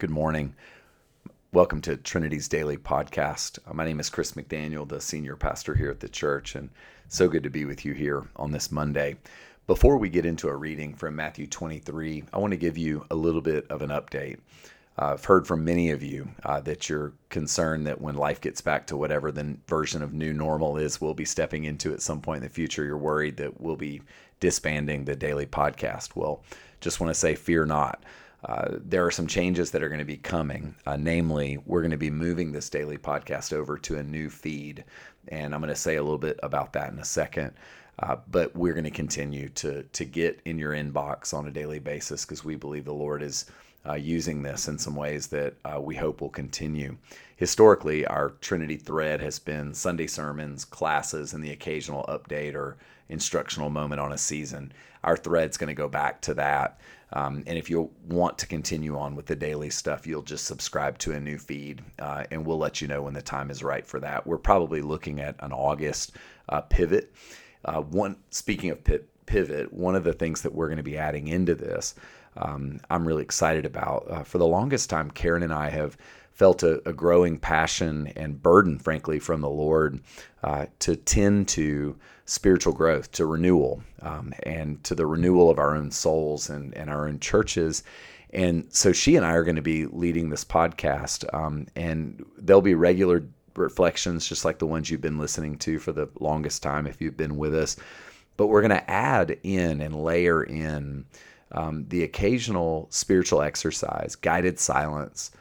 Good 0.00 0.08
morning. 0.08 0.54
Welcome 1.52 1.82
to 1.82 1.94
Trinity's 1.94 2.48
Daily 2.48 2.78
Podcast. 2.78 3.58
Uh, 3.68 3.74
my 3.74 3.84
name 3.84 4.00
is 4.00 4.08
Chris 4.08 4.32
McDaniel, 4.32 4.88
the 4.88 4.98
senior 4.98 5.36
pastor 5.36 5.74
here 5.74 5.90
at 5.90 6.00
the 6.00 6.08
church, 6.08 6.54
and 6.54 6.70
so 7.08 7.28
good 7.28 7.42
to 7.42 7.50
be 7.50 7.66
with 7.66 7.84
you 7.84 7.92
here 7.92 8.26
on 8.36 8.50
this 8.50 8.72
Monday. 8.72 9.16
Before 9.66 9.98
we 9.98 10.08
get 10.08 10.24
into 10.24 10.48
a 10.48 10.56
reading 10.56 10.94
from 10.94 11.16
Matthew 11.16 11.46
23, 11.46 12.24
I 12.32 12.38
want 12.38 12.52
to 12.52 12.56
give 12.56 12.78
you 12.78 13.04
a 13.10 13.14
little 13.14 13.42
bit 13.42 13.70
of 13.70 13.82
an 13.82 13.90
update. 13.90 14.38
Uh, 14.98 15.12
I've 15.12 15.24
heard 15.26 15.46
from 15.46 15.66
many 15.66 15.90
of 15.90 16.02
you 16.02 16.30
uh, 16.46 16.62
that 16.62 16.88
you're 16.88 17.12
concerned 17.28 17.86
that 17.86 18.00
when 18.00 18.14
life 18.14 18.40
gets 18.40 18.62
back 18.62 18.86
to 18.86 18.96
whatever 18.96 19.30
the 19.30 19.58
version 19.68 20.02
of 20.02 20.14
new 20.14 20.32
normal 20.32 20.78
is, 20.78 20.98
we'll 20.98 21.12
be 21.12 21.26
stepping 21.26 21.64
into 21.64 21.92
at 21.92 22.00
some 22.00 22.22
point 22.22 22.38
in 22.38 22.44
the 22.44 22.54
future. 22.54 22.86
You're 22.86 22.96
worried 22.96 23.36
that 23.36 23.60
we'll 23.60 23.76
be 23.76 24.00
disbanding 24.40 25.04
the 25.04 25.14
daily 25.14 25.44
podcast. 25.44 26.16
Well, 26.16 26.42
just 26.80 27.00
want 27.00 27.10
to 27.10 27.20
say, 27.20 27.34
fear 27.34 27.66
not. 27.66 28.02
Uh, 28.44 28.76
there 28.84 29.04
are 29.04 29.10
some 29.10 29.26
changes 29.26 29.70
that 29.70 29.82
are 29.82 29.88
going 29.88 29.98
to 29.98 30.04
be 30.04 30.16
coming. 30.16 30.74
Uh, 30.86 30.96
namely, 30.96 31.58
we're 31.66 31.82
going 31.82 31.90
to 31.90 31.96
be 31.96 32.10
moving 32.10 32.52
this 32.52 32.70
daily 32.70 32.96
podcast 32.96 33.52
over 33.52 33.76
to 33.76 33.98
a 33.98 34.02
new 34.02 34.30
feed. 34.30 34.84
And 35.28 35.54
I'm 35.54 35.60
going 35.60 35.72
to 35.72 35.76
say 35.76 35.96
a 35.96 36.02
little 36.02 36.18
bit 36.18 36.40
about 36.42 36.72
that 36.72 36.92
in 36.92 36.98
a 36.98 37.04
second. 37.04 37.52
Uh, 37.98 38.16
but 38.30 38.54
we're 38.56 38.72
going 38.72 38.84
to 38.84 38.90
continue 38.90 39.50
to, 39.50 39.82
to 39.82 40.04
get 40.04 40.40
in 40.46 40.58
your 40.58 40.72
inbox 40.72 41.34
on 41.34 41.46
a 41.46 41.50
daily 41.50 41.78
basis 41.78 42.24
because 42.24 42.42
we 42.42 42.56
believe 42.56 42.86
the 42.86 42.94
Lord 42.94 43.22
is 43.22 43.44
uh, 43.86 43.94
using 43.94 44.42
this 44.42 44.68
in 44.68 44.78
some 44.78 44.96
ways 44.96 45.26
that 45.28 45.54
uh, 45.64 45.80
we 45.80 45.96
hope 45.96 46.20
will 46.20 46.30
continue. 46.30 46.96
Historically, 47.36 48.06
our 48.06 48.30
Trinity 48.40 48.76
thread 48.76 49.20
has 49.20 49.38
been 49.38 49.74
Sunday 49.74 50.06
sermons, 50.06 50.64
classes, 50.64 51.32
and 51.32 51.42
the 51.42 51.52
occasional 51.52 52.04
update 52.04 52.54
or 52.54 52.76
instructional 53.08 53.70
moment 53.70 54.00
on 54.00 54.12
a 54.12 54.18
season. 54.18 54.72
Our 55.02 55.16
thread's 55.16 55.56
going 55.56 55.68
to 55.68 55.74
go 55.74 55.88
back 55.88 56.20
to 56.22 56.34
that. 56.34 56.78
Um, 57.12 57.42
and 57.46 57.58
if 57.58 57.68
you 57.68 57.90
want 58.08 58.38
to 58.38 58.46
continue 58.46 58.96
on 58.96 59.16
with 59.16 59.26
the 59.26 59.34
daily 59.34 59.70
stuff, 59.70 60.06
you'll 60.06 60.22
just 60.22 60.44
subscribe 60.44 60.98
to 60.98 61.12
a 61.12 61.20
new 61.20 61.38
feed, 61.38 61.82
uh, 61.98 62.24
and 62.30 62.46
we'll 62.46 62.58
let 62.58 62.80
you 62.80 62.88
know 62.88 63.02
when 63.02 63.14
the 63.14 63.22
time 63.22 63.50
is 63.50 63.62
right 63.62 63.86
for 63.86 63.98
that. 64.00 64.26
We're 64.26 64.38
probably 64.38 64.80
looking 64.80 65.20
at 65.20 65.36
an 65.40 65.52
August 65.52 66.12
uh, 66.48 66.60
pivot. 66.60 67.12
Uh, 67.64 67.82
one 67.82 68.16
speaking 68.30 68.70
of 68.70 68.78
pivot, 69.26 69.72
one 69.72 69.96
of 69.96 70.04
the 70.04 70.12
things 70.12 70.42
that 70.42 70.54
we're 70.54 70.68
going 70.68 70.76
to 70.76 70.82
be 70.82 70.96
adding 70.98 71.28
into 71.28 71.54
this, 71.54 71.94
um, 72.36 72.80
I'm 72.90 73.06
really 73.06 73.22
excited 73.22 73.66
about. 73.66 74.06
Uh, 74.08 74.22
for 74.22 74.38
the 74.38 74.46
longest 74.46 74.88
time, 74.88 75.10
Karen 75.10 75.42
and 75.42 75.52
I 75.52 75.68
have 75.68 75.96
felt 76.40 76.62
a, 76.62 76.80
a 76.88 76.92
growing 76.94 77.38
passion 77.38 78.10
and 78.16 78.42
burden, 78.42 78.78
frankly, 78.78 79.18
from 79.18 79.42
the 79.42 79.50
Lord 79.50 80.00
uh, 80.42 80.64
to 80.78 80.96
tend 80.96 81.48
to 81.48 81.94
spiritual 82.24 82.72
growth, 82.72 83.12
to 83.12 83.26
renewal, 83.26 83.82
um, 84.00 84.32
and 84.44 84.82
to 84.84 84.94
the 84.94 85.04
renewal 85.04 85.50
of 85.50 85.58
our 85.58 85.76
own 85.76 85.90
souls 85.90 86.48
and, 86.48 86.74
and 86.74 86.88
our 86.88 87.06
own 87.06 87.20
churches. 87.20 87.82
And 88.30 88.64
so 88.70 88.90
she 88.90 89.16
and 89.16 89.26
I 89.26 89.32
are 89.32 89.44
going 89.44 89.56
to 89.56 89.60
be 89.60 89.84
leading 89.84 90.30
this 90.30 90.42
podcast, 90.42 91.26
um, 91.34 91.66
and 91.76 92.24
there'll 92.38 92.62
be 92.62 92.74
regular 92.74 93.22
reflections, 93.54 94.26
just 94.26 94.46
like 94.46 94.58
the 94.58 94.66
ones 94.66 94.88
you've 94.88 95.02
been 95.02 95.18
listening 95.18 95.58
to 95.58 95.78
for 95.78 95.92
the 95.92 96.08
longest 96.20 96.62
time 96.62 96.86
if 96.86 97.02
you've 97.02 97.18
been 97.18 97.36
with 97.36 97.54
us. 97.54 97.76
But 98.38 98.46
we're 98.46 98.66
going 98.66 98.80
to 98.80 98.90
add 98.90 99.36
in 99.42 99.82
and 99.82 99.94
layer 99.94 100.42
in 100.42 101.04
um, 101.52 101.84
the 101.90 102.02
occasional 102.02 102.86
spiritual 102.88 103.42
exercise, 103.42 104.16
guided 104.16 104.58
silence, 104.58 105.32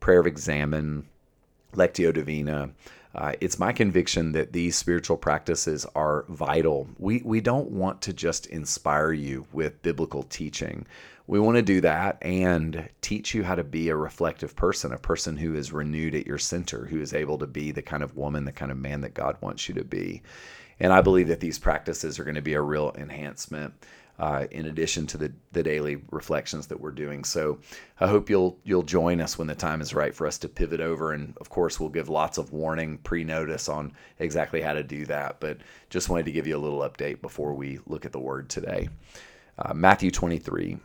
prayer 0.00 0.20
of 0.20 0.26
examen, 0.26 1.06
lectio 1.74 2.12
divina. 2.12 2.70
Uh, 3.14 3.32
it's 3.40 3.58
my 3.58 3.72
conviction 3.72 4.32
that 4.32 4.52
these 4.52 4.76
spiritual 4.76 5.16
practices 5.16 5.84
are 5.96 6.24
vital. 6.28 6.88
We, 6.98 7.22
we 7.24 7.40
don't 7.40 7.70
want 7.70 8.02
to 8.02 8.12
just 8.12 8.46
inspire 8.46 9.12
you 9.12 9.46
with 9.52 9.82
biblical 9.82 10.22
teaching. 10.22 10.86
We 11.26 11.40
want 11.40 11.56
to 11.56 11.62
do 11.62 11.80
that 11.80 12.18
and 12.22 12.88
teach 13.02 13.34
you 13.34 13.44
how 13.44 13.54
to 13.56 13.64
be 13.64 13.88
a 13.88 13.96
reflective 13.96 14.54
person, 14.56 14.92
a 14.92 14.98
person 14.98 15.36
who 15.36 15.54
is 15.54 15.72
renewed 15.72 16.14
at 16.14 16.26
your 16.26 16.38
center, 16.38 16.86
who 16.86 17.00
is 17.00 17.14
able 17.14 17.38
to 17.38 17.46
be 17.46 17.72
the 17.72 17.82
kind 17.82 18.02
of 18.02 18.16
woman, 18.16 18.44
the 18.44 18.52
kind 18.52 18.72
of 18.72 18.78
man 18.78 19.00
that 19.02 19.14
God 19.14 19.36
wants 19.40 19.68
you 19.68 19.74
to 19.76 19.84
be. 19.84 20.22
And 20.80 20.92
I 20.92 21.02
believe 21.02 21.28
that 21.28 21.40
these 21.40 21.58
practices 21.58 22.18
are 22.18 22.24
going 22.24 22.34
to 22.34 22.42
be 22.42 22.54
a 22.54 22.62
real 22.62 22.94
enhancement 22.96 23.74
uh, 24.20 24.46
in 24.50 24.66
addition 24.66 25.06
to 25.06 25.16
the, 25.16 25.32
the 25.52 25.62
daily 25.62 26.02
reflections 26.10 26.66
that 26.66 26.78
we're 26.78 26.90
doing. 26.90 27.24
So 27.24 27.58
I 28.00 28.06
hope 28.06 28.28
you'll 28.28 28.58
you'll 28.64 28.82
join 28.82 29.20
us 29.20 29.38
when 29.38 29.46
the 29.46 29.54
time 29.54 29.80
is 29.80 29.94
right 29.94 30.14
for 30.14 30.26
us 30.26 30.36
to 30.38 30.48
pivot 30.48 30.80
over. 30.80 31.12
And 31.12 31.34
of 31.40 31.48
course, 31.48 31.80
we'll 31.80 31.88
give 31.88 32.10
lots 32.10 32.36
of 32.36 32.52
warning 32.52 32.98
pre-notice 32.98 33.68
on 33.68 33.92
exactly 34.18 34.60
how 34.60 34.74
to 34.74 34.82
do 34.82 35.06
that. 35.06 35.40
But 35.40 35.58
just 35.88 36.10
wanted 36.10 36.26
to 36.26 36.32
give 36.32 36.46
you 36.46 36.56
a 36.56 36.58
little 36.58 36.80
update 36.80 37.22
before 37.22 37.54
we 37.54 37.78
look 37.86 38.04
at 38.04 38.12
the 38.12 38.18
word 38.18 38.50
today. 38.50 38.90
Uh, 39.58 39.72
Matthew 39.72 40.10
23. 40.10 40.78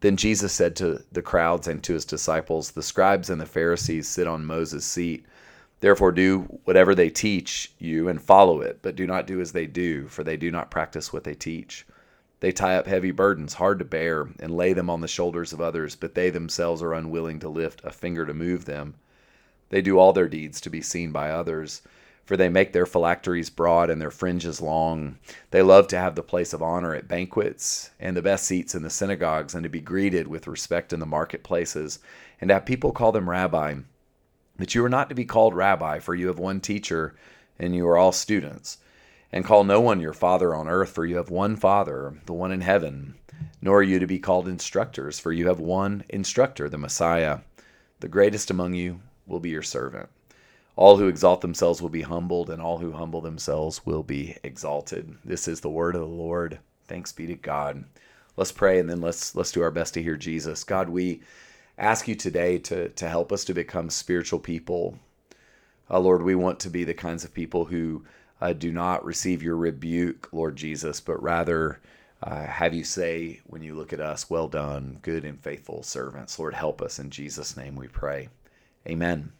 Then 0.00 0.16
Jesus 0.16 0.52
said 0.52 0.76
to 0.76 1.02
the 1.10 1.22
crowds 1.22 1.68
and 1.68 1.82
to 1.82 1.94
his 1.94 2.04
disciples, 2.04 2.70
The 2.70 2.82
scribes 2.82 3.30
and 3.30 3.40
the 3.40 3.46
Pharisees 3.46 4.06
sit 4.06 4.26
on 4.26 4.44
Moses' 4.44 4.84
seat. 4.84 5.26
Therefore, 5.80 6.10
do 6.10 6.40
whatever 6.64 6.94
they 6.94 7.10
teach 7.10 7.72
you 7.78 8.08
and 8.08 8.20
follow 8.20 8.60
it, 8.60 8.80
but 8.82 8.96
do 8.96 9.06
not 9.06 9.26
do 9.26 9.40
as 9.40 9.52
they 9.52 9.66
do, 9.66 10.08
for 10.08 10.24
they 10.24 10.36
do 10.36 10.50
not 10.50 10.70
practice 10.70 11.12
what 11.12 11.24
they 11.24 11.34
teach. 11.34 11.86
They 12.40 12.52
tie 12.52 12.76
up 12.76 12.86
heavy 12.86 13.10
burdens, 13.10 13.54
hard 13.54 13.78
to 13.78 13.84
bear, 13.84 14.28
and 14.38 14.56
lay 14.56 14.72
them 14.72 14.90
on 14.90 15.00
the 15.00 15.08
shoulders 15.08 15.52
of 15.52 15.60
others, 15.60 15.96
but 15.96 16.14
they 16.14 16.30
themselves 16.30 16.82
are 16.82 16.94
unwilling 16.94 17.40
to 17.40 17.48
lift 17.48 17.80
a 17.84 17.90
finger 17.90 18.26
to 18.26 18.34
move 18.34 18.64
them. 18.64 18.94
They 19.70 19.82
do 19.82 19.98
all 19.98 20.12
their 20.12 20.28
deeds 20.28 20.60
to 20.62 20.70
be 20.70 20.80
seen 20.80 21.12
by 21.12 21.30
others, 21.30 21.82
for 22.24 22.36
they 22.36 22.48
make 22.48 22.72
their 22.72 22.86
phylacteries 22.86 23.50
broad 23.50 23.90
and 23.90 24.00
their 24.00 24.10
fringes 24.10 24.60
long. 24.60 25.18
They 25.50 25.62
love 25.62 25.88
to 25.88 25.98
have 25.98 26.14
the 26.14 26.22
place 26.22 26.52
of 26.52 26.62
honor 26.62 26.94
at 26.94 27.08
banquets 27.08 27.90
and 27.98 28.16
the 28.16 28.22
best 28.22 28.44
seats 28.44 28.74
in 28.74 28.82
the 28.82 28.90
synagogues, 28.90 29.54
and 29.54 29.62
to 29.62 29.68
be 29.68 29.80
greeted 29.80 30.26
with 30.28 30.46
respect 30.46 30.92
in 30.92 31.00
the 31.00 31.06
marketplaces, 31.06 31.98
and 32.40 32.48
to 32.48 32.54
have 32.54 32.66
people 32.66 32.92
call 32.92 33.12
them 33.12 33.30
rabbi. 33.30 33.76
But 34.58 34.74
you 34.74 34.84
are 34.84 34.88
not 34.88 35.08
to 35.08 35.14
be 35.14 35.24
called 35.24 35.54
rabbi, 35.54 36.00
for 36.00 36.14
you 36.14 36.26
have 36.26 36.38
one 36.38 36.60
teacher, 36.60 37.14
and 37.58 37.74
you 37.74 37.86
are 37.86 37.96
all 37.96 38.12
students. 38.12 38.78
And 39.32 39.44
call 39.44 39.64
no 39.64 39.80
one 39.80 40.00
your 40.00 40.12
father 40.12 40.54
on 40.54 40.68
earth, 40.68 40.90
for 40.90 41.06
you 41.06 41.16
have 41.16 41.30
one 41.30 41.56
Father, 41.56 42.14
the 42.26 42.32
one 42.32 42.50
in 42.50 42.60
heaven. 42.60 43.14
Nor 43.62 43.78
are 43.78 43.82
you 43.82 43.98
to 43.98 44.06
be 44.06 44.18
called 44.18 44.48
instructors, 44.48 45.20
for 45.20 45.32
you 45.32 45.46
have 45.46 45.60
one 45.60 46.04
instructor, 46.08 46.68
the 46.68 46.78
Messiah. 46.78 47.40
The 48.00 48.08
greatest 48.08 48.50
among 48.50 48.74
you 48.74 49.00
will 49.26 49.40
be 49.40 49.50
your 49.50 49.62
servant. 49.62 50.08
All 50.76 50.96
who 50.96 51.08
exalt 51.08 51.40
themselves 51.40 51.82
will 51.82 51.88
be 51.88 52.02
humbled, 52.02 52.50
and 52.50 52.62
all 52.62 52.78
who 52.78 52.92
humble 52.92 53.20
themselves 53.20 53.84
will 53.84 54.02
be 54.02 54.36
exalted. 54.42 55.16
This 55.24 55.46
is 55.46 55.60
the 55.60 55.70
word 55.70 55.94
of 55.94 56.00
the 56.00 56.06
Lord. 56.06 56.58
Thanks 56.86 57.12
be 57.12 57.26
to 57.26 57.34
God. 57.34 57.84
Let's 58.36 58.52
pray 58.52 58.78
and 58.78 58.88
then 58.88 59.00
let's 59.00 59.34
let's 59.34 59.50
do 59.50 59.62
our 59.62 59.72
best 59.72 59.94
to 59.94 60.02
hear 60.02 60.16
Jesus. 60.16 60.62
God, 60.62 60.88
we 60.88 61.20
ask 61.78 62.08
you 62.08 62.14
today 62.14 62.58
to 62.58 62.88
to 62.90 63.08
help 63.08 63.32
us 63.32 63.44
to 63.44 63.54
become 63.54 63.90
spiritual 63.90 64.38
people. 64.38 64.98
Uh, 65.90 65.98
Lord, 66.00 66.22
we 66.22 66.34
want 66.34 66.60
to 66.60 66.70
be 66.70 66.84
the 66.84 66.94
kinds 66.94 67.24
of 67.24 67.32
people 67.32 67.64
who 67.66 68.04
uh, 68.40 68.52
do 68.52 68.70
not 68.72 69.04
receive 69.04 69.42
your 69.42 69.56
rebuke, 69.56 70.28
Lord 70.32 70.56
Jesus, 70.56 71.00
but 71.00 71.22
rather 71.22 71.80
uh, 72.22 72.46
have 72.46 72.74
you 72.74 72.84
say 72.84 73.40
when 73.46 73.62
you 73.62 73.74
look 73.74 73.92
at 73.92 74.00
us, 74.00 74.28
Well 74.28 74.48
done, 74.48 74.98
good 75.02 75.24
and 75.24 75.40
faithful 75.40 75.82
servants. 75.82 76.38
Lord, 76.38 76.54
help 76.54 76.82
us. 76.82 76.98
In 76.98 77.10
Jesus' 77.10 77.56
name 77.56 77.76
we 77.76 77.88
pray. 77.88 78.28
Amen. 78.86 79.32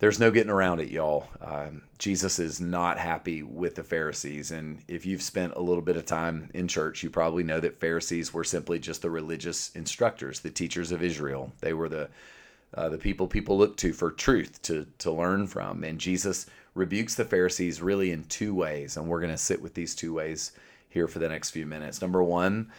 There's 0.00 0.18
no 0.18 0.30
getting 0.30 0.50
around 0.50 0.80
it, 0.80 0.88
y'all. 0.88 1.28
Um, 1.42 1.82
Jesus 1.98 2.38
is 2.38 2.58
not 2.58 2.96
happy 2.96 3.42
with 3.42 3.74
the 3.74 3.84
Pharisees. 3.84 4.50
And 4.50 4.82
if 4.88 5.04
you've 5.04 5.20
spent 5.20 5.52
a 5.56 5.60
little 5.60 5.82
bit 5.82 5.98
of 5.98 6.06
time 6.06 6.48
in 6.54 6.68
church, 6.68 7.02
you 7.02 7.10
probably 7.10 7.44
know 7.44 7.60
that 7.60 7.78
Pharisees 7.78 8.32
were 8.32 8.42
simply 8.42 8.78
just 8.78 9.02
the 9.02 9.10
religious 9.10 9.70
instructors, 9.74 10.40
the 10.40 10.48
teachers 10.48 10.90
of 10.90 11.02
Israel. 11.02 11.52
They 11.60 11.74
were 11.74 11.90
the 11.90 12.08
uh, 12.72 12.88
the 12.88 12.98
people 12.98 13.26
people 13.26 13.58
look 13.58 13.76
to 13.78 13.92
for 13.92 14.10
truth 14.10 14.62
to 14.62 14.86
to 14.98 15.10
learn 15.10 15.46
from. 15.46 15.84
And 15.84 16.00
Jesus 16.00 16.46
rebukes 16.74 17.14
the 17.14 17.24
Pharisees 17.26 17.82
really 17.82 18.10
in 18.10 18.24
two 18.24 18.54
ways, 18.54 18.96
and 18.96 19.06
we're 19.06 19.20
going 19.20 19.32
to 19.32 19.36
sit 19.36 19.60
with 19.60 19.74
these 19.74 19.94
two 19.94 20.14
ways 20.14 20.52
here 20.88 21.08
for 21.08 21.18
the 21.18 21.28
next 21.28 21.50
few 21.50 21.66
minutes. 21.66 22.00
Number 22.00 22.22
one, 22.22 22.72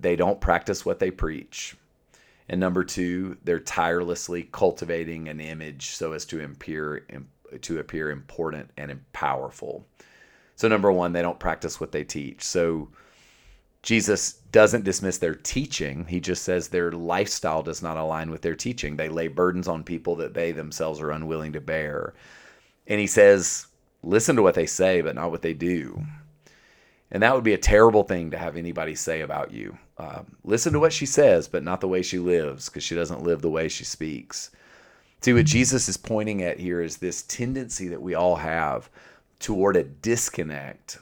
they 0.00 0.14
don't 0.14 0.40
practice 0.40 0.86
what 0.86 1.00
they 1.00 1.10
preach. 1.10 1.74
And 2.48 2.60
number 2.60 2.84
two, 2.84 3.38
they're 3.44 3.60
tirelessly 3.60 4.48
cultivating 4.52 5.28
an 5.28 5.40
image 5.40 5.90
so 5.90 6.12
as 6.12 6.24
to 6.26 6.44
appear 6.44 7.06
to 7.60 7.78
appear 7.78 8.10
important 8.10 8.70
and 8.76 9.00
powerful. 9.12 9.86
So 10.56 10.68
number 10.68 10.90
one, 10.92 11.12
they 11.12 11.22
don't 11.22 11.38
practice 11.38 11.80
what 11.80 11.92
they 11.92 12.04
teach. 12.04 12.42
So 12.42 12.88
Jesus 13.82 14.34
doesn't 14.50 14.84
dismiss 14.84 15.18
their 15.18 15.34
teaching. 15.34 16.06
He 16.06 16.20
just 16.20 16.42
says 16.42 16.68
their 16.68 16.90
lifestyle 16.90 17.62
does 17.62 17.82
not 17.82 17.96
align 17.96 18.30
with 18.30 18.42
their 18.42 18.56
teaching. 18.56 18.96
They 18.96 19.08
lay 19.08 19.28
burdens 19.28 19.68
on 19.68 19.84
people 19.84 20.16
that 20.16 20.34
they 20.34 20.52
themselves 20.52 21.00
are 21.00 21.10
unwilling 21.10 21.52
to 21.52 21.60
bear. 21.60 22.14
And 22.86 22.98
he 22.98 23.06
says, 23.06 23.66
listen 24.02 24.36
to 24.36 24.42
what 24.42 24.54
they 24.54 24.66
say, 24.66 25.00
but 25.00 25.14
not 25.14 25.30
what 25.30 25.42
they 25.42 25.54
do. 25.54 26.02
And 27.14 27.22
that 27.22 27.32
would 27.32 27.44
be 27.44 27.54
a 27.54 27.58
terrible 27.58 28.02
thing 28.02 28.32
to 28.32 28.38
have 28.38 28.56
anybody 28.56 28.96
say 28.96 29.20
about 29.20 29.52
you. 29.52 29.78
Uh, 29.96 30.24
listen 30.42 30.72
to 30.72 30.80
what 30.80 30.92
she 30.92 31.06
says, 31.06 31.46
but 31.46 31.62
not 31.62 31.80
the 31.80 31.86
way 31.86 32.02
she 32.02 32.18
lives, 32.18 32.68
because 32.68 32.82
she 32.82 32.96
doesn't 32.96 33.22
live 33.22 33.40
the 33.40 33.48
way 33.48 33.68
she 33.68 33.84
speaks. 33.84 34.50
See, 35.20 35.32
what 35.32 35.46
Jesus 35.46 35.88
is 35.88 35.96
pointing 35.96 36.42
at 36.42 36.58
here 36.58 36.80
is 36.80 36.96
this 36.96 37.22
tendency 37.22 37.86
that 37.86 38.02
we 38.02 38.16
all 38.16 38.34
have 38.34 38.90
toward 39.38 39.76
a 39.76 39.84
disconnect 39.84 40.98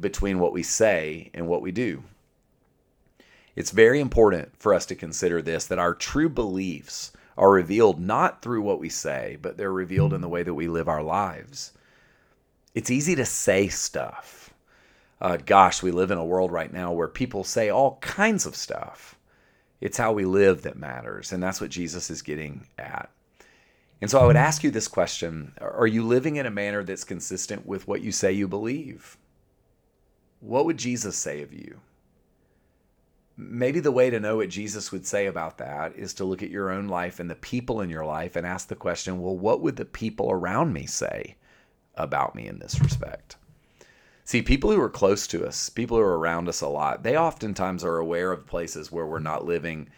between 0.00 0.40
what 0.40 0.52
we 0.52 0.64
say 0.64 1.30
and 1.32 1.46
what 1.46 1.62
we 1.62 1.70
do. 1.70 2.02
It's 3.54 3.70
very 3.70 4.00
important 4.00 4.50
for 4.58 4.74
us 4.74 4.84
to 4.86 4.96
consider 4.96 5.40
this 5.40 5.66
that 5.66 5.78
our 5.78 5.94
true 5.94 6.28
beliefs 6.28 7.12
are 7.38 7.52
revealed 7.52 8.00
not 8.00 8.42
through 8.42 8.62
what 8.62 8.80
we 8.80 8.88
say, 8.88 9.38
but 9.40 9.56
they're 9.56 9.72
revealed 9.72 10.12
in 10.12 10.22
the 10.22 10.28
way 10.28 10.42
that 10.42 10.54
we 10.54 10.66
live 10.66 10.88
our 10.88 11.04
lives. 11.04 11.70
It's 12.74 12.90
easy 12.90 13.14
to 13.14 13.24
say 13.24 13.68
stuff. 13.68 14.51
Uh, 15.22 15.36
gosh, 15.36 15.84
we 15.84 15.92
live 15.92 16.10
in 16.10 16.18
a 16.18 16.24
world 16.24 16.50
right 16.50 16.72
now 16.72 16.92
where 16.92 17.06
people 17.06 17.44
say 17.44 17.70
all 17.70 17.98
kinds 18.00 18.44
of 18.44 18.56
stuff. 18.56 19.16
It's 19.80 19.96
how 19.96 20.12
we 20.12 20.24
live 20.24 20.62
that 20.62 20.76
matters. 20.76 21.32
And 21.32 21.40
that's 21.40 21.60
what 21.60 21.70
Jesus 21.70 22.10
is 22.10 22.22
getting 22.22 22.66
at. 22.76 23.08
And 24.00 24.10
so 24.10 24.18
I 24.18 24.26
would 24.26 24.34
ask 24.34 24.64
you 24.64 24.72
this 24.72 24.88
question 24.88 25.52
Are 25.60 25.86
you 25.86 26.02
living 26.02 26.36
in 26.36 26.46
a 26.46 26.50
manner 26.50 26.82
that's 26.82 27.04
consistent 27.04 27.64
with 27.64 27.86
what 27.86 28.02
you 28.02 28.10
say 28.10 28.32
you 28.32 28.48
believe? 28.48 29.16
What 30.40 30.64
would 30.64 30.76
Jesus 30.76 31.16
say 31.16 31.40
of 31.42 31.52
you? 31.52 31.78
Maybe 33.36 33.78
the 33.78 33.92
way 33.92 34.10
to 34.10 34.18
know 34.18 34.38
what 34.38 34.48
Jesus 34.48 34.90
would 34.90 35.06
say 35.06 35.26
about 35.26 35.58
that 35.58 35.94
is 35.94 36.14
to 36.14 36.24
look 36.24 36.42
at 36.42 36.50
your 36.50 36.72
own 36.72 36.88
life 36.88 37.20
and 37.20 37.30
the 37.30 37.36
people 37.36 37.80
in 37.80 37.90
your 37.90 38.04
life 38.04 38.34
and 38.34 38.44
ask 38.44 38.66
the 38.66 38.74
question 38.74 39.22
well, 39.22 39.36
what 39.36 39.60
would 39.60 39.76
the 39.76 39.84
people 39.84 40.32
around 40.32 40.72
me 40.72 40.84
say 40.84 41.36
about 41.94 42.34
me 42.34 42.48
in 42.48 42.58
this 42.58 42.80
respect? 42.80 43.36
See, 44.32 44.40
people 44.40 44.72
who 44.72 44.80
are 44.80 44.88
close 44.88 45.26
to 45.26 45.46
us, 45.46 45.68
people 45.68 45.98
who 45.98 46.02
are 46.02 46.18
around 46.18 46.48
us 46.48 46.62
a 46.62 46.66
lot, 46.66 47.02
they 47.02 47.18
oftentimes 47.18 47.84
are 47.84 47.98
aware 47.98 48.32
of 48.32 48.46
places 48.46 48.90
where 48.90 49.04
we're 49.04 49.18
not 49.18 49.44
living 49.44 49.90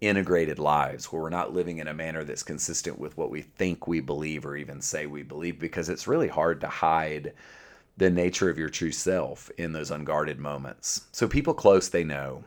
integrated 0.00 0.58
lives 0.58 1.12
where 1.12 1.20
we're 1.20 1.28
not 1.28 1.52
living 1.52 1.76
in 1.76 1.86
a 1.86 1.92
manner 1.92 2.24
that's 2.24 2.42
consistent 2.42 2.98
with 2.98 3.18
what 3.18 3.30
we 3.30 3.42
think 3.42 3.86
we 3.86 4.00
believe 4.00 4.46
or 4.46 4.56
even 4.56 4.80
say 4.80 5.04
we 5.04 5.22
believe 5.22 5.58
because 5.58 5.90
it's 5.90 6.06
really 6.06 6.28
hard 6.28 6.58
to 6.58 6.68
hide 6.68 7.34
the 7.98 8.08
nature 8.08 8.48
of 8.48 8.56
your 8.56 8.70
true 8.70 8.92
self 8.92 9.50
in 9.58 9.72
those 9.72 9.90
unguarded 9.90 10.38
moments. 10.38 11.02
So 11.12 11.28
people 11.28 11.52
close 11.52 11.90
they 11.90 12.02
know. 12.02 12.44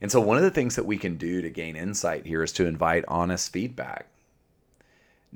And 0.00 0.12
so 0.12 0.20
one 0.20 0.36
of 0.36 0.44
the 0.44 0.52
things 0.52 0.76
that 0.76 0.86
we 0.86 0.98
can 0.98 1.16
do 1.16 1.42
to 1.42 1.50
gain 1.50 1.74
insight 1.74 2.26
here 2.26 2.44
is 2.44 2.52
to 2.52 2.66
invite 2.66 3.04
honest 3.08 3.52
feedback. 3.52 4.06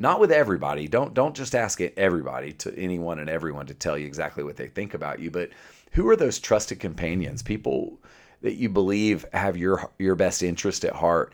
Not 0.00 0.20
with 0.20 0.30
everybody. 0.30 0.86
Don't 0.86 1.12
don't 1.12 1.34
just 1.34 1.56
ask 1.56 1.80
everybody 1.80 2.52
to 2.54 2.74
anyone 2.78 3.18
and 3.18 3.28
everyone 3.28 3.66
to 3.66 3.74
tell 3.74 3.98
you 3.98 4.06
exactly 4.06 4.44
what 4.44 4.56
they 4.56 4.68
think 4.68 4.94
about 4.94 5.18
you, 5.18 5.30
but 5.30 5.50
who 5.92 6.08
are 6.08 6.16
those 6.16 6.38
trusted 6.38 6.78
companions? 6.78 7.42
People 7.42 7.98
that 8.42 8.54
you 8.54 8.68
believe 8.68 9.26
have 9.32 9.56
your 9.56 9.90
your 9.98 10.14
best 10.14 10.42
interest 10.44 10.84
at 10.84 10.94
heart. 10.94 11.32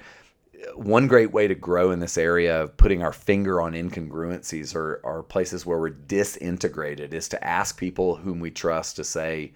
One 0.75 1.09
great 1.09 1.31
way 1.31 1.47
to 1.47 1.55
grow 1.55 1.91
in 1.91 2.01
this 2.01 2.17
area 2.17 2.63
of 2.63 2.75
putting 2.79 3.03
our 3.03 3.13
finger 3.13 3.61
on 3.61 3.75
incongruencies 3.75 4.75
or, 4.75 4.99
or 5.05 5.23
places 5.23 5.67
where 5.67 5.79
we're 5.79 5.91
disintegrated 5.91 7.13
is 7.13 7.29
to 7.29 7.45
ask 7.47 7.79
people 7.79 8.17
whom 8.17 8.41
we 8.41 8.51
trust 8.51 8.97
to 8.97 9.05
say, 9.05 9.53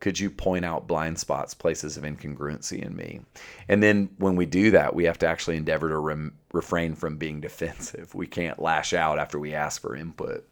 could 0.00 0.18
you 0.18 0.30
point 0.30 0.64
out 0.64 0.86
blind 0.86 1.18
spots, 1.18 1.54
places 1.54 1.96
of 1.96 2.04
incongruency 2.04 2.82
in 2.82 2.94
me? 2.94 3.20
And 3.68 3.82
then 3.82 4.10
when 4.18 4.36
we 4.36 4.46
do 4.46 4.70
that, 4.72 4.94
we 4.94 5.04
have 5.04 5.18
to 5.18 5.26
actually 5.26 5.56
endeavor 5.56 5.88
to 5.88 6.32
refrain 6.52 6.94
from 6.94 7.16
being 7.16 7.40
defensive. 7.42 8.14
We 8.14 8.26
can't 8.26 8.60
lash 8.60 8.92
out 8.92 9.18
after 9.18 9.38
we 9.38 9.54
ask 9.54 9.80
for 9.80 9.96
input. 9.96 10.46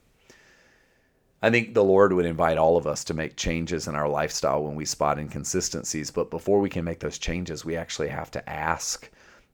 I 1.43 1.51
think 1.51 1.75
the 1.75 1.85
Lord 1.85 2.15
would 2.15 2.25
invite 2.25 2.57
all 2.57 2.79
of 2.79 2.87
us 2.87 3.05
to 3.05 3.13
make 3.13 3.37
changes 3.37 3.87
in 3.87 3.95
our 3.95 4.09
lifestyle 4.09 4.65
when 4.65 4.77
we 4.77 4.87
spot 4.87 5.19
inconsistencies. 5.19 6.11
But 6.11 6.31
before 6.31 6.59
we 6.59 6.71
can 6.71 6.87
make 6.87 7.01
those 7.01 7.19
changes, 7.19 7.67
we 7.67 7.77
actually 7.77 8.09
have 8.09 8.31
to 8.31 8.49
ask 8.49 9.11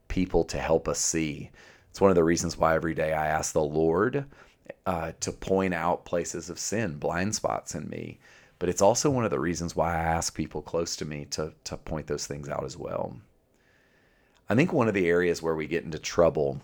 people 0.07 0.45
to 0.45 0.59
help 0.59 0.87
us 0.87 1.01
see. 1.01 1.51
It's 1.91 2.01
one 2.01 2.11
of 2.11 2.15
the 2.15 2.23
reasons 2.23 2.57
why 2.57 2.77
every 2.77 2.95
day 2.95 3.13
I 3.13 3.27
ask 3.27 3.53
the 3.53 3.65
Lord 3.65 4.25
uh, 4.87 5.13
to 5.19 5.33
point 5.33 5.75
out 5.75 6.05
places 6.05 6.49
of 6.49 6.61
sin, 6.61 6.95
blind 6.95 7.35
spots 7.35 7.75
in 7.75 7.89
me. 7.89 8.21
But 8.61 8.69
it's 8.69 8.83
also 8.83 9.11
one 9.11 9.25
of 9.25 9.33
the 9.33 9.41
reasons 9.41 9.75
why 9.75 9.95
I 9.95 10.03
ask 10.03 10.35
people 10.35 10.63
close 10.63 10.95
to 10.97 11.05
me 11.05 11.25
to, 11.31 11.53
to 11.65 11.77
point 11.77 12.07
those 12.07 12.27
things 12.29 12.49
out 12.49 12.65
as 12.65 12.77
well. 12.77 13.17
I 14.49 14.55
think 14.55 14.73
one 14.73 14.87
of 14.87 14.95
the 14.95 15.09
areas 15.09 15.43
where 15.43 15.57
we 15.57 15.67
get 15.67 15.85
into 15.85 15.99
trouble 15.99 16.61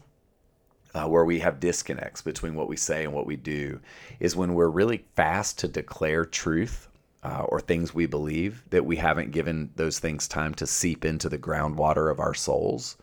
uh, 0.94 1.06
where 1.06 1.24
we 1.24 1.40
have 1.40 1.60
disconnects 1.60 2.22
between 2.22 2.54
what 2.54 2.68
we 2.68 2.76
say 2.76 3.04
and 3.04 3.12
what 3.12 3.26
we 3.26 3.36
do 3.36 3.80
is 4.20 4.36
when 4.36 4.54
we're 4.54 4.68
really 4.68 5.04
fast 5.14 5.58
to 5.58 5.68
declare 5.68 6.24
truth 6.24 6.88
uh, 7.22 7.42
or 7.48 7.60
things 7.60 7.94
we 7.94 8.06
believe 8.06 8.62
that 8.70 8.86
we 8.86 8.96
haven't 8.96 9.30
given 9.30 9.70
those 9.76 9.98
things 9.98 10.28
time 10.28 10.54
to 10.54 10.66
seep 10.66 11.04
into 11.04 11.28
the 11.28 11.38
groundwater 11.38 12.10
of 12.10 12.20
our 12.20 12.34
souls. 12.34 12.96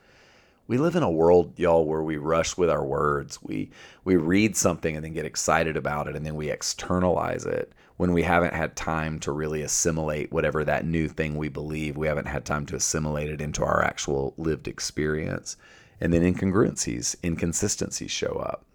We 0.65 0.77
live 0.77 0.95
in 0.95 1.03
a 1.03 1.11
world, 1.11 1.59
y'all, 1.59 1.85
where 1.85 2.01
we 2.01 2.15
rush 2.15 2.55
with 2.55 2.69
our 2.69 2.85
words. 2.85 3.37
We 3.43 3.69
we 4.05 4.15
read 4.15 4.55
something 4.55 4.95
and 4.95 5.03
then 5.03 5.11
get 5.11 5.25
excited 5.25 5.75
about 5.75 6.07
it 6.07 6.15
and 6.15 6.25
then 6.25 6.35
we 6.35 6.49
externalize 6.49 7.45
it 7.45 7.73
when 7.97 8.13
we 8.13 8.23
haven't 8.23 8.53
had 8.53 8.75
time 8.75 9.19
to 9.19 9.33
really 9.33 9.61
assimilate 9.61 10.31
whatever 10.31 10.63
that 10.63 10.85
new 10.85 11.09
thing 11.09 11.35
we 11.35 11.49
believe. 11.49 11.97
We 11.97 12.07
haven't 12.07 12.27
had 12.27 12.45
time 12.45 12.65
to 12.67 12.77
assimilate 12.77 13.29
it 13.29 13.41
into 13.41 13.63
our 13.63 13.83
actual 13.83 14.33
lived 14.37 14.69
experience 14.69 15.57
and 15.99 16.13
then 16.13 16.21
incongruencies, 16.21 17.15
inconsistencies 17.23 18.11
show 18.11 18.33
up. 18.33 18.65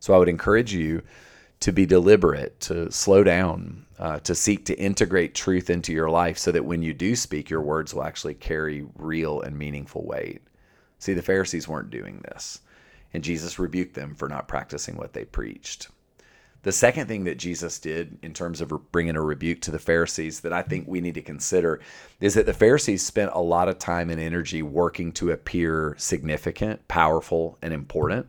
So 0.00 0.14
I 0.14 0.18
would 0.18 0.28
encourage 0.28 0.74
you 0.74 1.02
to 1.60 1.72
be 1.72 1.86
deliberate, 1.86 2.58
to 2.60 2.90
slow 2.90 3.22
down, 3.22 3.86
uh, 4.00 4.18
to 4.20 4.34
seek 4.34 4.64
to 4.66 4.74
integrate 4.74 5.36
truth 5.36 5.70
into 5.70 5.92
your 5.92 6.10
life 6.10 6.36
so 6.36 6.50
that 6.50 6.64
when 6.64 6.82
you 6.82 6.92
do 6.92 7.14
speak, 7.14 7.48
your 7.48 7.60
words 7.60 7.94
will 7.94 8.02
actually 8.02 8.34
carry 8.34 8.84
real 8.96 9.40
and 9.40 9.56
meaningful 9.56 10.04
weight. 10.04 10.42
See, 11.02 11.14
the 11.14 11.20
Pharisees 11.20 11.66
weren't 11.66 11.90
doing 11.90 12.20
this, 12.20 12.60
and 13.12 13.24
Jesus 13.24 13.58
rebuked 13.58 13.94
them 13.94 14.14
for 14.14 14.28
not 14.28 14.46
practicing 14.46 14.96
what 14.96 15.14
they 15.14 15.24
preached. 15.24 15.88
The 16.62 16.70
second 16.70 17.08
thing 17.08 17.24
that 17.24 17.40
Jesus 17.40 17.80
did 17.80 18.20
in 18.22 18.32
terms 18.32 18.60
of 18.60 18.70
bringing 18.92 19.16
a 19.16 19.20
rebuke 19.20 19.60
to 19.62 19.72
the 19.72 19.80
Pharisees 19.80 20.42
that 20.42 20.52
I 20.52 20.62
think 20.62 20.86
we 20.86 21.00
need 21.00 21.14
to 21.14 21.20
consider 21.20 21.80
is 22.20 22.34
that 22.34 22.46
the 22.46 22.52
Pharisees 22.52 23.04
spent 23.04 23.32
a 23.34 23.40
lot 23.40 23.68
of 23.68 23.80
time 23.80 24.10
and 24.10 24.20
energy 24.20 24.62
working 24.62 25.10
to 25.14 25.32
appear 25.32 25.96
significant, 25.98 26.86
powerful, 26.86 27.58
and 27.62 27.74
important. 27.74 28.28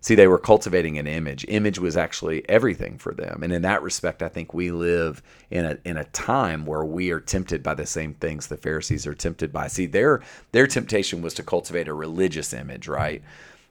See, 0.00 0.14
they 0.14 0.28
were 0.28 0.38
cultivating 0.38 0.98
an 0.98 1.06
image. 1.06 1.44
Image 1.48 1.78
was 1.78 1.96
actually 1.96 2.48
everything 2.48 2.98
for 2.98 3.12
them. 3.12 3.42
And 3.42 3.52
in 3.52 3.62
that 3.62 3.82
respect, 3.82 4.22
I 4.22 4.28
think 4.28 4.54
we 4.54 4.70
live 4.70 5.22
in 5.50 5.64
a 5.64 5.78
in 5.84 5.96
a 5.96 6.04
time 6.04 6.64
where 6.64 6.84
we 6.84 7.10
are 7.10 7.20
tempted 7.20 7.62
by 7.62 7.74
the 7.74 7.86
same 7.86 8.14
things 8.14 8.46
the 8.46 8.56
Pharisees 8.56 9.06
are 9.06 9.14
tempted 9.14 9.52
by. 9.52 9.68
See, 9.68 9.86
their 9.86 10.22
their 10.52 10.66
temptation 10.66 11.22
was 11.22 11.34
to 11.34 11.42
cultivate 11.42 11.88
a 11.88 11.94
religious 11.94 12.52
image, 12.52 12.86
right? 12.88 13.22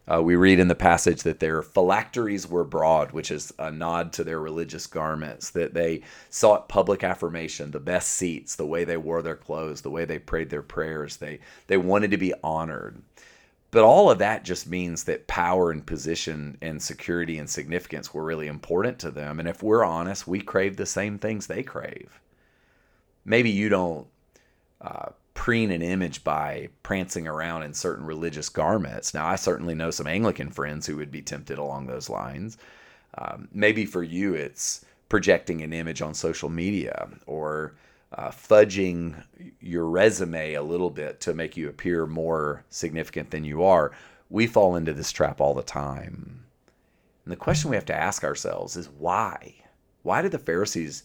Uh, 0.07 0.21
we 0.21 0.35
read 0.35 0.59
in 0.59 0.67
the 0.67 0.75
passage 0.75 1.23
that 1.23 1.39
their 1.39 1.63
phylacteries 1.63 2.47
were 2.47 2.63
broad, 2.63 3.11
which 3.11 3.31
is 3.31 3.51
a 3.57 3.71
nod 3.71 4.13
to 4.13 4.23
their 4.23 4.39
religious 4.39 4.85
garments, 4.85 5.49
that 5.49 5.73
they 5.73 6.01
sought 6.29 6.69
public 6.69 7.03
affirmation, 7.03 7.71
the 7.71 7.79
best 7.79 8.09
seats, 8.09 8.55
the 8.55 8.65
way 8.67 8.83
they 8.83 8.97
wore 8.97 9.23
their 9.23 9.35
clothes, 9.35 9.81
the 9.81 9.89
way 9.89 10.05
they 10.05 10.19
prayed 10.19 10.49
their 10.51 10.61
prayers. 10.61 11.17
They, 11.17 11.39
they 11.67 11.77
wanted 11.77 12.11
to 12.11 12.17
be 12.17 12.33
honored. 12.43 13.01
But 13.75 13.83
all 13.83 14.09
of 14.09 14.19
that 14.19 14.45
just 14.45 14.69
means 14.69 15.03
that 15.03 15.27
power 15.27 15.69
and 15.69 15.85
position 15.85 16.57
and 16.61 16.81
security 16.81 17.37
and 17.37 17.49
significance 17.49 18.13
were 18.13 18.23
really 18.23 18.47
important 18.47 18.99
to 18.99 19.11
them. 19.11 19.37
And 19.37 19.49
if 19.49 19.61
we're 19.61 19.83
honest, 19.83 20.25
we 20.25 20.39
crave 20.39 20.77
the 20.77 20.85
same 20.85 21.19
things 21.19 21.45
they 21.47 21.61
crave. 21.61 22.21
Maybe 23.25 23.49
you 23.49 23.67
don't 23.67 24.07
uh, 24.79 25.09
preen 25.33 25.71
an 25.71 25.81
image 25.81 26.23
by 26.23 26.69
prancing 26.83 27.27
around 27.27 27.63
in 27.63 27.73
certain 27.73 28.05
religious 28.05 28.47
garments. 28.47 29.13
Now, 29.13 29.27
I 29.27 29.35
certainly 29.35 29.75
know 29.75 29.91
some 29.91 30.07
Anglican 30.07 30.51
friends 30.51 30.87
who 30.87 30.95
would 30.95 31.11
be 31.11 31.21
tempted 31.21 31.57
along 31.57 31.87
those 31.87 32.09
lines. 32.09 32.57
Um, 33.17 33.49
maybe 33.51 33.85
for 33.85 34.03
you, 34.03 34.35
it's 34.35 34.85
projecting 35.09 35.61
an 35.61 35.73
image 35.73 36.01
on 36.01 36.13
social 36.13 36.47
media 36.47 37.09
or 37.25 37.75
uh, 38.15 38.29
fudging 38.29 39.21
your 39.59 39.85
resume 39.85 40.53
a 40.53 40.63
little 40.63 40.89
bit 40.89 41.19
to 41.21 41.33
make 41.33 41.57
you 41.57 41.67
appear 41.67 42.05
more 42.05 42.63
significant 42.69 43.31
than 43.31 43.43
you 43.43 43.63
are. 43.63 43.91
We 44.29 44.47
fall 44.47 44.75
into 44.75 44.93
this 44.93 45.11
trap 45.11 45.41
all 45.41 45.53
the 45.53 45.63
time. 45.63 46.45
And 47.25 47.31
the 47.31 47.37
question 47.37 47.69
we 47.69 47.75
have 47.75 47.85
to 47.85 47.95
ask 47.95 48.23
ourselves 48.23 48.77
is 48.77 48.87
why? 48.87 49.55
Why 50.03 50.21
did 50.21 50.31
the 50.31 50.39
Pharisees 50.39 51.03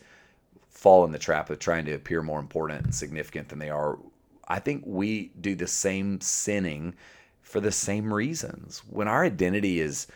fall 0.68 1.04
in 1.04 1.12
the 1.12 1.18
trap 1.18 1.50
of 1.50 1.58
trying 1.58 1.84
to 1.86 1.94
appear 1.94 2.22
more 2.22 2.38
important 2.38 2.84
and 2.84 2.94
significant 2.94 3.48
than 3.48 3.58
they 3.58 3.70
are? 3.70 3.98
I 4.46 4.60
think 4.60 4.84
we 4.86 5.32
do 5.40 5.54
the 5.54 5.66
same 5.66 6.20
sinning 6.20 6.94
for 7.40 7.60
the 7.60 7.72
same 7.72 8.14
reasons. 8.14 8.82
When 8.88 9.08
our 9.08 9.24
identity 9.24 9.80
is 9.80 10.06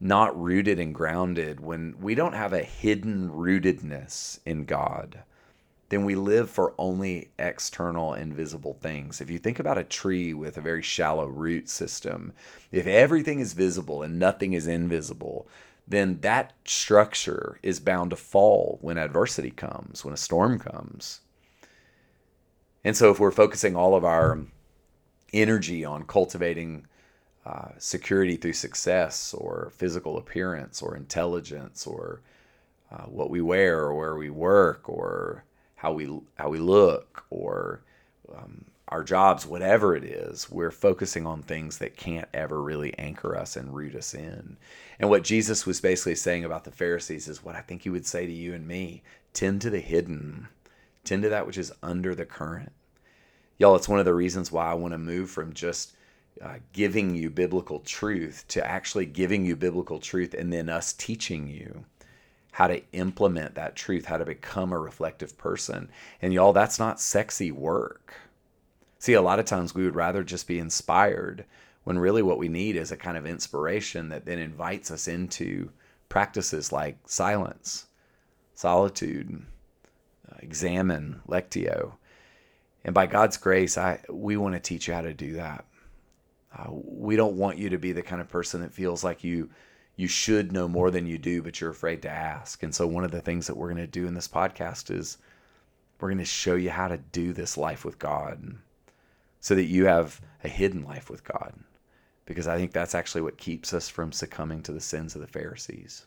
not 0.00 0.38
rooted 0.38 0.78
and 0.78 0.94
grounded, 0.94 1.60
when 1.60 1.94
we 2.00 2.14
don't 2.14 2.34
have 2.34 2.52
a 2.52 2.62
hidden 2.62 3.30
rootedness 3.30 4.40
in 4.44 4.64
God, 4.64 5.22
then 5.94 6.04
we 6.04 6.16
live 6.16 6.50
for 6.50 6.74
only 6.76 7.30
external 7.38 8.14
invisible 8.14 8.74
things. 8.74 9.20
If 9.20 9.30
you 9.30 9.38
think 9.38 9.60
about 9.60 9.78
a 9.78 9.84
tree 9.84 10.34
with 10.34 10.56
a 10.56 10.60
very 10.60 10.82
shallow 10.82 11.26
root 11.28 11.68
system, 11.68 12.32
if 12.72 12.84
everything 12.84 13.38
is 13.38 13.52
visible 13.52 14.02
and 14.02 14.18
nothing 14.18 14.54
is 14.54 14.66
invisible, 14.66 15.46
then 15.86 16.18
that 16.22 16.52
structure 16.64 17.60
is 17.62 17.78
bound 17.78 18.10
to 18.10 18.16
fall 18.16 18.78
when 18.80 18.98
adversity 18.98 19.52
comes, 19.52 20.04
when 20.04 20.12
a 20.12 20.16
storm 20.16 20.58
comes. 20.58 21.20
And 22.82 22.96
so, 22.96 23.12
if 23.12 23.20
we're 23.20 23.30
focusing 23.30 23.76
all 23.76 23.94
of 23.94 24.04
our 24.04 24.40
energy 25.32 25.84
on 25.84 26.06
cultivating 26.06 26.86
uh, 27.46 27.68
security 27.78 28.34
through 28.34 28.54
success 28.54 29.32
or 29.32 29.70
physical 29.76 30.18
appearance 30.18 30.82
or 30.82 30.96
intelligence 30.96 31.86
or 31.86 32.20
uh, 32.90 33.04
what 33.04 33.30
we 33.30 33.40
wear 33.40 33.82
or 33.82 33.94
where 33.94 34.16
we 34.16 34.28
work 34.28 34.88
or 34.88 35.44
how 35.76 35.92
we 35.92 36.08
how 36.36 36.48
we 36.48 36.58
look 36.58 37.24
or 37.30 37.82
um, 38.34 38.64
our 38.88 39.02
jobs, 39.02 39.46
whatever 39.46 39.96
it 39.96 40.04
is, 40.04 40.50
we're 40.50 40.70
focusing 40.70 41.26
on 41.26 41.42
things 41.42 41.78
that 41.78 41.96
can't 41.96 42.28
ever 42.34 42.62
really 42.62 42.96
anchor 42.98 43.36
us 43.36 43.56
and 43.56 43.74
root 43.74 43.94
us 43.94 44.14
in. 44.14 44.56
And 44.98 45.08
what 45.08 45.24
Jesus 45.24 45.66
was 45.66 45.80
basically 45.80 46.14
saying 46.14 46.44
about 46.44 46.64
the 46.64 46.70
Pharisees 46.70 47.26
is 47.26 47.42
what 47.42 47.56
I 47.56 47.60
think 47.60 47.82
he 47.82 47.90
would 47.90 48.06
say 48.06 48.26
to 48.26 48.32
you 48.32 48.54
and 48.54 48.68
me 48.68 49.02
tend 49.32 49.62
to 49.62 49.70
the 49.70 49.80
hidden, 49.80 50.48
tend 51.02 51.22
to 51.22 51.28
that 51.30 51.46
which 51.46 51.58
is 51.58 51.72
under 51.82 52.14
the 52.14 52.26
current. 52.26 52.72
Y'all, 53.58 53.74
it's 53.76 53.88
one 53.88 53.98
of 53.98 54.04
the 54.04 54.14
reasons 54.14 54.52
why 54.52 54.70
I 54.70 54.74
want 54.74 54.92
to 54.92 54.98
move 54.98 55.30
from 55.30 55.54
just 55.54 55.96
uh, 56.42 56.56
giving 56.72 57.14
you 57.14 57.30
biblical 57.30 57.80
truth 57.80 58.44
to 58.48 58.64
actually 58.66 59.06
giving 59.06 59.44
you 59.44 59.56
biblical 59.56 59.98
truth 59.98 60.34
and 60.34 60.52
then 60.52 60.68
us 60.68 60.92
teaching 60.92 61.48
you 61.48 61.84
how 62.54 62.68
to 62.68 62.80
implement 62.92 63.56
that 63.56 63.74
truth, 63.74 64.04
how 64.04 64.16
to 64.16 64.24
become 64.24 64.72
a 64.72 64.78
reflective 64.78 65.36
person. 65.36 65.90
And 66.22 66.32
y'all, 66.32 66.52
that's 66.52 66.78
not 66.78 67.00
sexy 67.00 67.50
work. 67.50 68.14
See, 69.00 69.14
a 69.14 69.22
lot 69.22 69.40
of 69.40 69.44
times 69.44 69.74
we 69.74 69.82
would 69.82 69.96
rather 69.96 70.22
just 70.22 70.46
be 70.46 70.60
inspired 70.60 71.46
when 71.82 71.98
really 71.98 72.22
what 72.22 72.38
we 72.38 72.48
need 72.48 72.76
is 72.76 72.92
a 72.92 72.96
kind 72.96 73.16
of 73.16 73.26
inspiration 73.26 74.08
that 74.10 74.24
then 74.24 74.38
invites 74.38 74.92
us 74.92 75.08
into 75.08 75.70
practices 76.08 76.70
like 76.70 76.96
silence, 77.06 77.86
solitude, 78.54 79.44
examen, 80.38 81.22
lectio. 81.26 81.94
And 82.84 82.94
by 82.94 83.06
God's 83.06 83.36
grace, 83.36 83.76
I 83.76 83.98
we 84.08 84.36
want 84.36 84.54
to 84.54 84.60
teach 84.60 84.86
you 84.86 84.94
how 84.94 85.02
to 85.02 85.12
do 85.12 85.32
that. 85.32 85.64
Uh, 86.56 86.68
we 86.70 87.16
don't 87.16 87.36
want 87.36 87.58
you 87.58 87.70
to 87.70 87.78
be 87.78 87.90
the 87.90 88.02
kind 88.02 88.20
of 88.20 88.28
person 88.28 88.60
that 88.60 88.72
feels 88.72 89.02
like 89.02 89.24
you 89.24 89.50
you 89.96 90.08
should 90.08 90.52
know 90.52 90.66
more 90.66 90.90
than 90.90 91.06
you 91.06 91.18
do, 91.18 91.42
but 91.42 91.60
you're 91.60 91.70
afraid 91.70 92.02
to 92.02 92.10
ask. 92.10 92.62
And 92.62 92.74
so 92.74 92.86
one 92.86 93.04
of 93.04 93.12
the 93.12 93.20
things 93.20 93.46
that 93.46 93.56
we're 93.56 93.68
going 93.68 93.76
to 93.76 93.86
do 93.86 94.06
in 94.06 94.14
this 94.14 94.28
podcast 94.28 94.90
is 94.90 95.18
we're 96.00 96.08
going 96.08 96.18
to 96.18 96.24
show 96.24 96.56
you 96.56 96.70
how 96.70 96.88
to 96.88 96.98
do 96.98 97.32
this 97.32 97.56
life 97.56 97.84
with 97.84 97.98
God 97.98 98.56
so 99.40 99.54
that 99.54 99.64
you 99.64 99.86
have 99.86 100.20
a 100.42 100.48
hidden 100.48 100.84
life 100.84 101.08
with 101.08 101.22
God. 101.24 101.54
Because 102.26 102.48
I 102.48 102.56
think 102.56 102.72
that's 102.72 102.94
actually 102.94 103.20
what 103.20 103.38
keeps 103.38 103.72
us 103.72 103.88
from 103.88 104.10
succumbing 104.10 104.62
to 104.62 104.72
the 104.72 104.80
sins 104.80 105.14
of 105.14 105.20
the 105.20 105.26
Pharisees. 105.26 106.06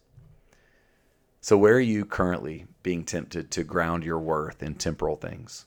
So, 1.40 1.58
where 1.58 1.76
are 1.76 1.80
you 1.80 2.04
currently 2.04 2.66
being 2.82 3.06
tempted 3.06 3.52
to 3.52 3.64
ground 3.64 4.04
your 4.04 4.20
worth 4.20 4.64
in 4.64 4.76
temporal 4.76 5.16
things? 5.16 5.66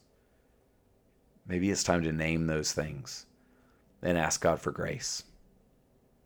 Maybe 1.47 1.71
it's 1.71 1.85
time 1.85 2.03
to 2.03 2.13
name 2.13 2.47
those 2.47 2.73
things 2.73 3.27
and 4.03 4.19
ask 4.19 4.41
God 4.41 4.61
for 4.61 4.73
grace. 4.73 5.23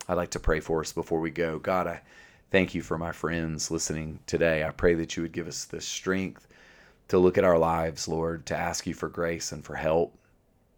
I'd 0.07 0.17
like 0.17 0.31
to 0.31 0.39
pray 0.39 0.59
for 0.59 0.81
us 0.81 0.91
before 0.91 1.19
we 1.19 1.31
go. 1.31 1.59
God, 1.59 1.87
I 1.87 2.01
thank 2.51 2.75
you 2.75 2.81
for 2.81 2.97
my 2.97 3.11
friends 3.11 3.71
listening 3.71 4.19
today. 4.27 4.63
I 4.63 4.71
pray 4.71 4.93
that 4.95 5.15
you 5.15 5.23
would 5.23 5.31
give 5.31 5.47
us 5.47 5.65
the 5.65 5.81
strength 5.81 6.47
to 7.07 7.17
look 7.17 7.37
at 7.37 7.43
our 7.43 7.57
lives, 7.57 8.07
Lord, 8.07 8.45
to 8.47 8.57
ask 8.57 8.87
you 8.87 8.93
for 8.93 9.09
grace 9.09 9.51
and 9.51 9.63
for 9.63 9.75
help 9.75 10.17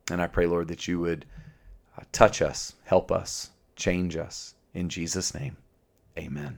and 0.10 0.22
I 0.22 0.28
pray, 0.28 0.46
Lord, 0.46 0.68
that 0.70 0.88
you 0.88 1.00
would 1.00 1.26
uh, 1.98 2.04
touch 2.12 2.42
us, 2.42 2.74
help 2.86 3.12
us, 3.12 3.52
change 3.76 4.16
us. 4.16 4.56
In 4.74 4.90
Jesus' 4.90 5.34
name, 5.34 5.58
amen. 6.18 6.58